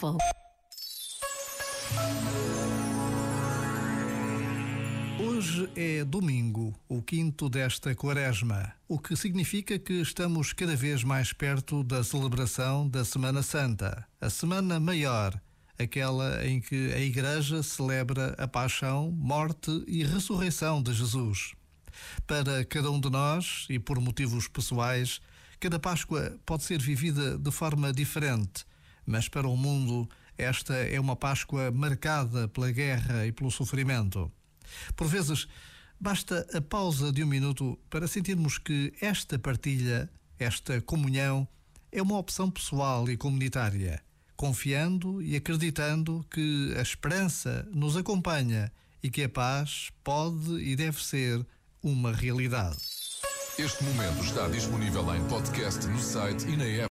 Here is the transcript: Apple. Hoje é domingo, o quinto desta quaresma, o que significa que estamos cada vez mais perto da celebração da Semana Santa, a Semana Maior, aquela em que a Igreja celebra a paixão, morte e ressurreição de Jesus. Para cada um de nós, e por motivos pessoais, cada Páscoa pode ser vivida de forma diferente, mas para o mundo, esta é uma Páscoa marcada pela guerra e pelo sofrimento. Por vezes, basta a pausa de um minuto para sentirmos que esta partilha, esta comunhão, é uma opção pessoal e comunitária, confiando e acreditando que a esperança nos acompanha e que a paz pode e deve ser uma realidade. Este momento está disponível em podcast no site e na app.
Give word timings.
Apple. 0.00 0.16
Hoje 5.18 5.70
é 5.76 6.04
domingo, 6.04 6.74
o 6.88 7.02
quinto 7.02 7.48
desta 7.48 7.94
quaresma, 7.94 8.72
o 8.88 8.98
que 8.98 9.14
significa 9.14 9.78
que 9.78 9.94
estamos 10.00 10.52
cada 10.52 10.74
vez 10.74 11.04
mais 11.04 11.32
perto 11.32 11.84
da 11.84 12.02
celebração 12.02 12.88
da 12.88 13.04
Semana 13.04 13.42
Santa, 13.42 14.06
a 14.20 14.30
Semana 14.30 14.80
Maior, 14.80 15.38
aquela 15.78 16.46
em 16.46 16.60
que 16.60 16.92
a 16.92 17.00
Igreja 17.00 17.62
celebra 17.62 18.34
a 18.38 18.48
paixão, 18.48 19.10
morte 19.10 19.84
e 19.86 20.04
ressurreição 20.04 20.82
de 20.82 20.94
Jesus. 20.94 21.52
Para 22.26 22.64
cada 22.64 22.90
um 22.90 23.00
de 23.00 23.10
nós, 23.10 23.66
e 23.68 23.78
por 23.78 24.00
motivos 24.00 24.48
pessoais, 24.48 25.20
cada 25.58 25.78
Páscoa 25.78 26.38
pode 26.46 26.64
ser 26.64 26.80
vivida 26.80 27.36
de 27.36 27.50
forma 27.50 27.92
diferente, 27.92 28.64
mas 29.10 29.28
para 29.28 29.48
o 29.48 29.56
mundo, 29.56 30.08
esta 30.38 30.72
é 30.72 31.00
uma 31.00 31.16
Páscoa 31.16 31.70
marcada 31.72 32.46
pela 32.46 32.70
guerra 32.70 33.26
e 33.26 33.32
pelo 33.32 33.50
sofrimento. 33.50 34.30
Por 34.94 35.08
vezes, 35.08 35.48
basta 35.98 36.46
a 36.54 36.60
pausa 36.60 37.12
de 37.12 37.24
um 37.24 37.26
minuto 37.26 37.76
para 37.90 38.06
sentirmos 38.06 38.56
que 38.56 38.94
esta 39.00 39.36
partilha, 39.36 40.08
esta 40.38 40.80
comunhão, 40.80 41.46
é 41.90 42.00
uma 42.00 42.16
opção 42.18 42.48
pessoal 42.48 43.10
e 43.10 43.16
comunitária, 43.16 44.00
confiando 44.36 45.20
e 45.20 45.34
acreditando 45.34 46.24
que 46.30 46.72
a 46.78 46.80
esperança 46.80 47.68
nos 47.74 47.96
acompanha 47.96 48.72
e 49.02 49.10
que 49.10 49.24
a 49.24 49.28
paz 49.28 49.90
pode 50.04 50.52
e 50.62 50.76
deve 50.76 51.02
ser 51.04 51.44
uma 51.82 52.12
realidade. 52.12 52.78
Este 53.58 53.82
momento 53.82 54.22
está 54.22 54.48
disponível 54.48 55.14
em 55.14 55.22
podcast 55.26 55.84
no 55.88 55.98
site 55.98 56.46
e 56.46 56.56
na 56.56 56.64
app. 56.64 56.88